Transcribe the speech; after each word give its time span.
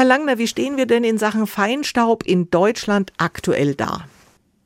Herr 0.00 0.06
Langner, 0.06 0.38
wie 0.38 0.46
stehen 0.46 0.78
wir 0.78 0.86
denn 0.86 1.04
in 1.04 1.18
Sachen 1.18 1.46
Feinstaub 1.46 2.22
in 2.24 2.48
Deutschland 2.48 3.12
aktuell 3.18 3.74
da? 3.74 4.06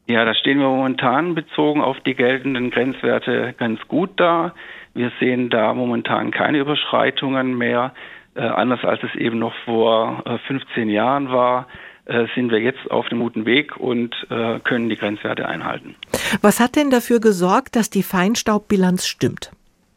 Ja, 0.07 0.25
da 0.25 0.33
stehen 0.33 0.60
wir 0.60 0.68
momentan 0.68 1.34
bezogen 1.34 1.80
auf 1.80 1.99
die 2.07 2.14
geltenden 2.14 2.71
Grenzwerte 2.71 3.52
ganz 3.58 3.81
gut 3.89 4.10
da. 4.15 4.55
Wir 4.94 5.10
sehen 5.18 5.50
da 5.50 5.75
momentan 5.75 6.31
keine 6.31 6.58
Überschreitungen 6.58 7.58
mehr. 7.58 7.92
Äh, 8.36 8.43
anders 8.43 8.84
als 8.84 9.02
es 9.02 9.12
eben 9.16 9.41
noch 9.41 9.55
vor 9.64 10.23
äh, 10.25 10.39
15 10.46 10.89
Jahren 10.89 11.29
war, 11.30 11.66
äh, 12.05 12.27
sind 12.37 12.53
wir 12.53 12.61
jetzt 12.61 12.89
auf 12.93 13.11
einem 13.11 13.19
guten 13.19 13.45
Weg 13.45 13.77
und 13.77 14.14
äh, 14.30 14.61
können 14.61 14.89
die 14.89 14.96
Grenzwerte 14.96 15.48
einhalten. 15.48 15.96
Was 16.43 16.61
hat 16.61 16.77
denn 16.77 16.91
dafür 16.91 17.19
gesorgt, 17.19 17.75
dass 17.75 17.91
die 17.91 18.05
Feinstaubbilanz 18.05 19.05
stimmt? 19.05 19.51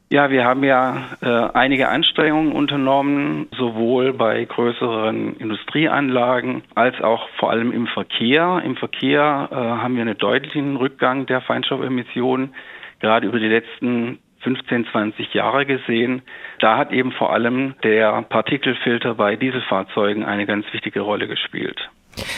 Ja, 0.09 0.29
wir 0.29 0.45
haben 0.45 0.63
ja 0.63 1.17
äh, 1.21 1.49
einige 1.53 1.89
Anstrengungen 1.89 2.53
unternommen, 2.53 3.49
sowohl 3.57 4.13
bei 4.13 4.45
größeren 4.45 5.35
Industrieanlagen 5.35 6.63
als 6.75 7.01
auch 7.01 7.27
vor 7.37 7.51
allem 7.51 7.73
im 7.73 7.87
Verkehr. 7.87 8.61
Im 8.63 8.77
Verkehr 8.77 9.49
äh, 9.51 9.55
haben 9.55 9.95
wir 9.95 10.03
einen 10.03 10.17
deutlichen 10.17 10.77
Rückgang 10.77 11.25
der 11.25 11.41
Feinstaubemissionen 11.41 12.55
gerade 13.01 13.27
über 13.27 13.37
die 13.37 13.49
letzten 13.49 14.19
15, 14.43 14.85
20 14.93 15.33
Jahre 15.33 15.65
gesehen. 15.65 16.21
Da 16.59 16.77
hat 16.77 16.93
eben 16.93 17.11
vor 17.11 17.33
allem 17.33 17.75
der 17.83 18.21
Partikelfilter 18.21 19.15
bei 19.15 19.35
Dieselfahrzeugen 19.35 20.23
eine 20.23 20.45
ganz 20.45 20.65
wichtige 20.71 21.01
Rolle 21.01 21.27
gespielt. 21.27 21.89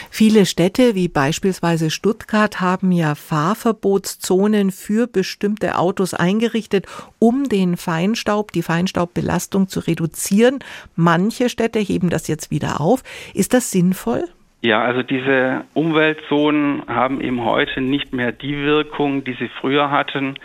Viele 0.10 0.46
Städte 0.46 0.96
wie 0.96 1.08
beispielsweise 1.08 1.90
Stuttgart 1.90 2.62
haben 2.62 2.92
ja 2.92 3.16
Fahrverbotszonen 3.16 4.72
für 4.72 5.08
bestimmte 5.08 5.78
Autos 5.78 6.14
eingerichtet, 6.14 6.86
um 7.20 7.50
den 7.50 7.78
Feinstaub, 7.78 8.52
die 8.52 8.64
Feinstaubbelastung 8.64 9.68
zu 9.68 9.80
reduzieren. 9.82 10.60
Manche 10.96 11.50
Städte 11.50 11.80
heben 11.80 12.10
das 12.10 12.28
jetzt 12.28 12.52
wieder 12.52 12.82
auf. 12.82 13.04
Ist 13.34 13.54
das 13.54 13.72
sinnvoll? 13.72 14.26
Ja, 14.62 14.82
also 14.82 15.04
diese 15.04 15.64
Umweltzonen 15.74 16.84
haben 16.88 17.22
eben 17.22 17.46
heute 17.46 17.80
nicht 17.80 18.14
mehr 18.14 18.34
die 18.34 18.58
Wirkung, 18.58 19.24
die 19.24 19.34
sie 19.34 19.50
früher 19.62 19.90
hatten. 19.90 20.36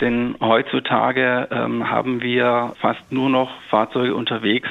Denn 0.00 0.36
heutzutage 0.40 1.48
ähm, 1.50 1.88
haben 1.88 2.20
wir 2.20 2.74
fast 2.80 3.12
nur 3.12 3.30
noch 3.30 3.50
Fahrzeuge 3.70 4.14
unterwegs, 4.14 4.68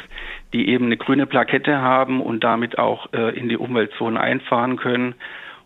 die 0.54 0.70
eben 0.70 0.86
eine 0.86 0.98
grüne 0.98 1.26
Plakette 1.26 1.82
haben 1.82 2.22
und 2.22 2.44
damit 2.44 2.78
auch 2.78 3.12
äh, 3.14 3.38
in 3.38 3.50
die 3.50 3.58
Umweltzone 3.58 4.20
einfahren 4.20 4.78
können. 4.78 5.16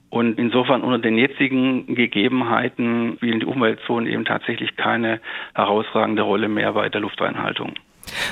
Und 0.10 0.40
insofern 0.40 0.82
unter 0.82 1.00
den 1.00 1.18
jetzigen 1.18 1.94
Gegebenheiten 1.94 3.16
spielen 3.18 3.42
die 3.42 3.46
Umweltzonen 3.46 4.08
eben 4.08 4.24
tatsächlich 4.24 4.78
keine 4.78 5.20
herausragende 5.54 6.22
Rolle 6.22 6.48
mehr 6.48 6.72
bei 6.74 6.88
der 6.88 7.02
Luftreinhaltung. 7.02 7.74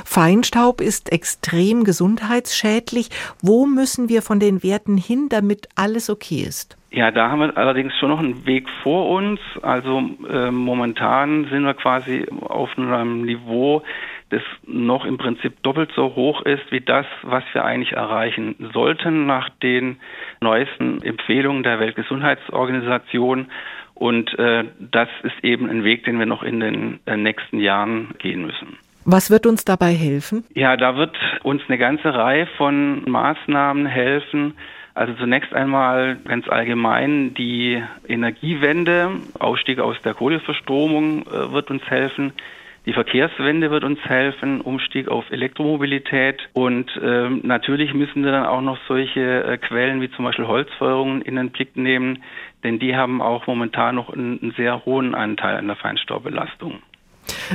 Feinstaub 0.05 0.79
ist 0.79 1.11
extrem 1.11 1.83
gesundheitsschädlich. 1.83 3.09
Wo 3.41 3.65
müssen 3.65 4.07
wir 4.07 4.21
von 4.21 4.39
den 4.39 4.63
Werten 4.63 4.97
hin, 4.97 5.27
damit 5.29 5.67
alles 5.75 6.09
okay 6.09 6.45
ist? 6.47 6.77
Ja, 6.91 7.11
da 7.11 7.29
haben 7.29 7.39
wir 7.39 7.57
allerdings 7.57 7.93
schon 7.97 8.09
noch 8.09 8.19
einen 8.19 8.45
Weg 8.45 8.69
vor 8.81 9.09
uns. 9.09 9.41
Also 9.61 10.01
äh, 10.29 10.49
momentan 10.49 11.45
sind 11.49 11.65
wir 11.65 11.73
quasi 11.73 12.25
auf 12.39 12.69
einem 12.77 13.23
Niveau, 13.23 13.83
das 14.29 14.41
noch 14.65 15.05
im 15.05 15.17
Prinzip 15.17 15.61
doppelt 15.63 15.91
so 15.95 16.15
hoch 16.15 16.41
ist 16.41 16.71
wie 16.71 16.81
das, 16.81 17.05
was 17.21 17.43
wir 17.53 17.63
eigentlich 17.63 17.93
erreichen 17.93 18.55
sollten 18.73 19.25
nach 19.25 19.49
den 19.61 19.97
neuesten 20.41 21.01
Empfehlungen 21.03 21.63
der 21.63 21.79
Weltgesundheitsorganisation. 21.79 23.47
Und 23.93 24.37
äh, 24.37 24.65
das 24.79 25.07
ist 25.23 25.43
eben 25.43 25.69
ein 25.69 25.83
Weg, 25.83 26.03
den 26.03 26.19
wir 26.19 26.25
noch 26.25 26.43
in 26.43 26.59
den 26.59 26.99
äh, 27.05 27.15
nächsten 27.15 27.59
Jahren 27.59 28.15
gehen 28.17 28.45
müssen. 28.45 28.77
Was 29.05 29.29
wird 29.29 29.45
uns 29.45 29.63
dabei 29.63 29.93
helfen? 29.93 30.43
Ja, 30.55 30.75
da 30.75 30.97
wird 30.97 31.15
uns 31.43 31.61
eine 31.67 31.77
ganze 31.77 32.13
Reihe 32.13 32.47
von 32.57 33.07
Maßnahmen 33.09 33.85
helfen, 33.85 34.55
also 34.95 35.13
zunächst 35.13 35.53
einmal 35.53 36.15
ganz 36.25 36.47
allgemein 36.47 37.33
die 37.33 37.83
Energiewende, 38.07 39.11
Ausstieg 39.37 39.79
aus 39.79 40.01
der 40.03 40.13
Kohleverstromung 40.13 41.27
äh, 41.27 41.51
wird 41.51 41.69
uns 41.69 41.83
helfen. 41.83 42.33
Die 42.85 42.93
Verkehrswende 42.93 43.71
wird 43.71 43.83
uns 43.83 43.99
helfen, 44.01 44.61
Umstieg 44.61 45.07
auf 45.07 45.29
Elektromobilität 45.31 46.39
und 46.53 46.89
äh, 46.97 47.29
natürlich 47.29 47.95
müssen 47.95 48.23
wir 48.23 48.31
dann 48.31 48.45
auch 48.45 48.61
noch 48.61 48.77
solche 48.87 49.43
äh, 49.43 49.57
Quellen 49.57 50.01
wie 50.01 50.11
zum 50.11 50.25
Beispiel 50.25 50.45
Holzfeuerungen 50.45 51.23
in 51.23 51.35
den 51.35 51.49
Blick 51.49 51.75
nehmen, 51.75 52.23
denn 52.63 52.77
die 52.77 52.95
haben 52.95 53.23
auch 53.23 53.47
momentan 53.47 53.95
noch 53.95 54.11
einen, 54.11 54.39
einen 54.39 54.51
sehr 54.51 54.85
hohen 54.85 55.15
Anteil 55.15 55.57
an 55.57 55.65
der 55.65 55.77
Feinstaubbelastung. 55.77 56.83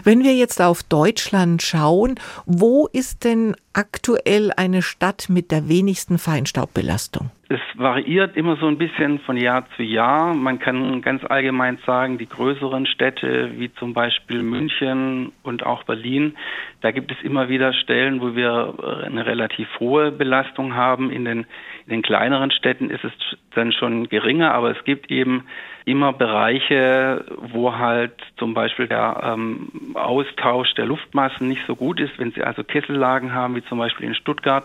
Wenn 0.02 0.24
wir 0.24 0.34
jetzt 0.34 0.60
auf 0.60 0.82
Deutschland 0.82 1.62
schauen, 1.62 2.16
wo 2.46 2.88
ist 2.92 3.24
denn 3.24 3.54
aktuell 3.72 4.52
eine 4.56 4.82
Stadt 4.82 5.28
mit 5.28 5.50
der 5.50 5.68
wenigsten 5.68 6.18
Feinstaubbelastung? 6.18 7.30
Es 7.48 7.60
variiert 7.74 8.36
immer 8.36 8.56
so 8.56 8.68
ein 8.68 8.78
bisschen 8.78 9.18
von 9.20 9.36
Jahr 9.36 9.66
zu 9.76 9.82
Jahr. 9.82 10.34
Man 10.34 10.60
kann 10.60 11.02
ganz 11.02 11.24
allgemein 11.24 11.78
sagen, 11.84 12.16
die 12.16 12.28
größeren 12.28 12.86
Städte 12.86 13.50
wie 13.58 13.72
zum 13.74 13.92
Beispiel 13.92 14.44
München 14.44 15.32
und 15.42 15.66
auch 15.66 15.82
Berlin, 15.82 16.36
da 16.80 16.92
gibt 16.92 17.10
es 17.10 17.18
immer 17.22 17.48
wieder 17.48 17.72
Stellen, 17.72 18.20
wo 18.20 18.36
wir 18.36 19.02
eine 19.04 19.26
relativ 19.26 19.68
hohe 19.80 20.12
Belastung 20.12 20.76
haben. 20.76 21.10
In 21.10 21.24
den, 21.24 21.38
in 21.86 21.90
den 21.90 22.02
kleineren 22.02 22.52
Städten 22.52 22.88
ist 22.88 23.02
es 23.02 23.12
dann 23.54 23.72
schon 23.72 24.08
geringer, 24.08 24.54
aber 24.54 24.70
es 24.70 24.84
gibt 24.84 25.10
eben 25.10 25.44
immer 25.84 26.12
Bereiche, 26.12 27.24
wo 27.52 27.76
halt 27.76 28.12
zum 28.36 28.54
Beispiel 28.54 28.86
der 28.86 29.20
ähm, 29.24 29.94
Austausch 29.94 30.72
der 30.74 30.86
Luftmassen 30.86 31.48
nicht 31.48 31.62
so 31.66 31.74
gut 31.74 31.98
ist. 31.98 32.18
Wenn 32.18 32.32
Sie 32.32 32.42
also 32.42 32.62
Kessellagen 32.62 33.32
haben, 33.32 33.56
wie 33.60 33.68
zum 33.68 33.78
Beispiel 33.78 34.06
in 34.06 34.14
Stuttgart, 34.14 34.64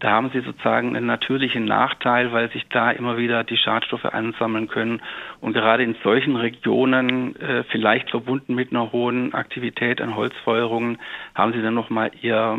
da 0.00 0.10
haben 0.10 0.30
Sie 0.32 0.40
sozusagen 0.40 0.96
einen 0.96 1.06
natürlichen 1.06 1.64
Nachteil, 1.64 2.32
weil 2.32 2.50
sich 2.50 2.66
da 2.70 2.90
immer 2.90 3.16
wieder 3.16 3.44
die 3.44 3.56
Schadstoffe 3.56 4.04
ansammeln 4.04 4.68
können. 4.68 5.02
Und 5.40 5.52
gerade 5.52 5.82
in 5.82 5.96
solchen 6.02 6.36
Regionen, 6.36 7.36
äh, 7.36 7.64
vielleicht 7.64 8.10
verbunden 8.10 8.54
mit 8.54 8.70
einer 8.70 8.92
hohen 8.92 9.34
Aktivität 9.34 10.00
an 10.00 10.16
Holzfeuerungen, 10.16 10.98
haben 11.34 11.52
Sie 11.52 11.62
dann 11.62 11.74
nochmal 11.74 12.10
eher 12.20 12.58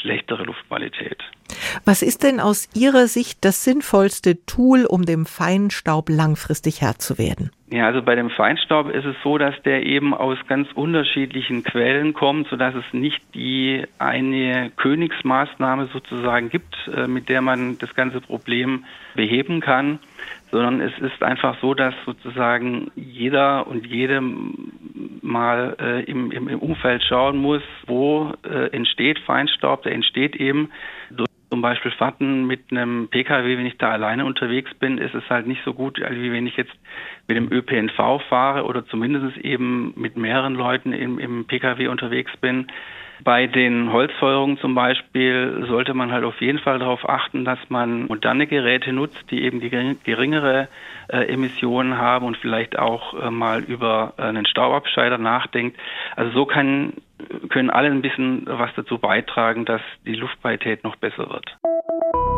schlechtere 0.00 0.44
Luftqualität. 0.44 1.22
Was 1.84 2.02
ist 2.02 2.22
denn 2.22 2.40
aus 2.40 2.68
Ihrer 2.74 3.06
Sicht 3.06 3.44
das 3.44 3.64
sinnvollste 3.64 4.44
Tool, 4.46 4.86
um 4.86 5.04
dem 5.04 5.26
Feinstaub 5.26 6.08
langfristig 6.08 6.80
Herr 6.80 6.98
zu 6.98 7.18
werden? 7.18 7.50
Ja, 7.74 7.86
also 7.86 8.02
bei 8.02 8.14
dem 8.14 8.30
Feinstaub 8.30 8.88
ist 8.88 9.04
es 9.04 9.16
so, 9.24 9.36
dass 9.36 9.60
der 9.64 9.84
eben 9.84 10.14
aus 10.14 10.38
ganz 10.46 10.70
unterschiedlichen 10.76 11.64
Quellen 11.64 12.14
kommt, 12.14 12.46
sodass 12.46 12.72
es 12.76 12.84
nicht 12.92 13.20
die 13.34 13.82
eine 13.98 14.70
Königsmaßnahme 14.76 15.88
sozusagen 15.92 16.50
gibt, 16.50 16.76
äh, 16.94 17.08
mit 17.08 17.28
der 17.28 17.42
man 17.42 17.76
das 17.78 17.92
ganze 17.96 18.20
Problem 18.20 18.84
beheben 19.16 19.60
kann, 19.60 19.98
sondern 20.52 20.80
es 20.80 20.96
ist 21.00 21.20
einfach 21.24 21.60
so, 21.60 21.74
dass 21.74 21.96
sozusagen 22.06 22.92
jeder 22.94 23.66
und 23.66 23.84
jede 23.84 24.20
mal 24.20 25.76
äh, 25.80 26.04
im, 26.04 26.30
im, 26.30 26.46
Umfeld 26.60 27.02
schauen 27.02 27.38
muss, 27.38 27.62
wo 27.88 28.34
äh, 28.44 28.68
entsteht 28.68 29.18
Feinstaub. 29.18 29.82
Der 29.82 29.94
entsteht 29.94 30.36
eben 30.36 30.70
durch 31.10 31.33
zum 31.54 31.62
Beispiel 31.62 31.92
Fahrten 31.92 32.48
mit 32.48 32.72
einem 32.72 33.06
Pkw, 33.06 33.56
wenn 33.56 33.64
ich 33.64 33.78
da 33.78 33.92
alleine 33.92 34.24
unterwegs 34.24 34.74
bin, 34.74 34.98
ist 34.98 35.14
es 35.14 35.22
halt 35.30 35.46
nicht 35.46 35.62
so 35.64 35.72
gut, 35.72 36.00
wie 36.00 36.32
wenn 36.32 36.48
ich 36.48 36.56
jetzt 36.56 36.74
mit 37.28 37.36
dem 37.36 37.48
ÖPNV 37.52 38.20
fahre 38.28 38.64
oder 38.64 38.84
zumindest 38.86 39.38
eben 39.38 39.92
mit 39.94 40.16
mehreren 40.16 40.56
Leuten 40.56 40.92
im, 40.92 41.20
im 41.20 41.44
Pkw 41.44 41.86
unterwegs 41.86 42.36
bin. 42.38 42.66
Bei 43.22 43.46
den 43.46 43.92
Holzfeuerungen 43.92 44.58
zum 44.58 44.74
Beispiel 44.74 45.64
sollte 45.68 45.94
man 45.94 46.10
halt 46.10 46.24
auf 46.24 46.40
jeden 46.40 46.58
Fall 46.58 46.80
darauf 46.80 47.08
achten, 47.08 47.44
dass 47.44 47.60
man 47.68 48.06
moderne 48.06 48.48
Geräte 48.48 48.92
nutzt, 48.92 49.30
die 49.30 49.44
eben 49.44 49.60
die 49.60 49.70
geringere 49.70 50.66
äh, 51.06 51.32
Emissionen 51.32 51.98
haben 51.98 52.26
und 52.26 52.36
vielleicht 52.36 52.76
auch 52.76 53.14
äh, 53.14 53.30
mal 53.30 53.62
über 53.62 54.14
äh, 54.18 54.22
einen 54.22 54.46
Staubabscheider 54.46 55.18
nachdenkt. 55.18 55.78
Also 56.16 56.32
so 56.32 56.46
kann, 56.46 56.94
können 57.50 57.70
alle 57.70 57.90
ein 57.90 58.02
bisschen 58.02 58.46
was 58.46 58.70
dazu 58.76 58.98
beitragen, 58.98 59.64
dass 59.64 59.80
die 60.06 60.14
Luftqualität 60.14 60.84
noch 60.84 60.96
besser 60.96 61.28
wird. 61.28 61.56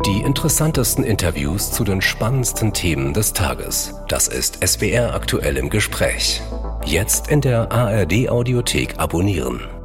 Die 0.07 0.25
interessantesten 0.25 1.05
Interviews 1.05 1.73
zu 1.73 1.85
den 1.85 2.01
spannendsten 2.01 2.73
Themen 2.73 3.13
des 3.13 3.33
Tages. 3.33 3.95
Das 4.09 4.29
ist 4.29 4.67
SWR 4.67 5.15
aktuell 5.15 5.57
im 5.57 5.71
Gespräch. 5.71 6.41
Jetzt 6.85 7.31
in 7.31 7.41
der 7.41 7.73
ARD 7.73 8.29
Audiothek 8.29 8.99
abonnieren. 8.99 9.76